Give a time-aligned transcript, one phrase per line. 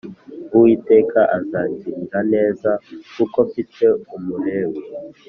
[0.55, 2.69] Uwiteka azangirira neza
[3.15, 3.85] kuko mfite
[4.15, 4.81] Umulewi